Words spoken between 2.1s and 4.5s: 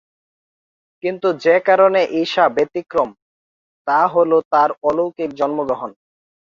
ঈসা ব্যতিক্রম, তা হলো